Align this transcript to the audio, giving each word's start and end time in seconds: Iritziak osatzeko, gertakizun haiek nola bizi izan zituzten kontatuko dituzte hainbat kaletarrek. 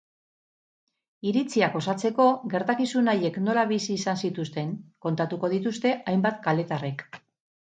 Iritziak 1.31 1.75
osatzeko, 1.79 2.25
gertakizun 2.53 3.11
haiek 3.13 3.37
nola 3.49 3.67
bizi 3.73 3.99
izan 3.99 4.19
zituzten 4.25 4.73
kontatuko 5.07 5.53
dituzte 5.55 5.93
hainbat 6.01 6.41
kaletarrek. 6.49 7.07